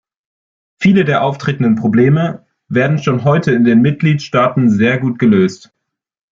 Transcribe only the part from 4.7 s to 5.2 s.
sehr gut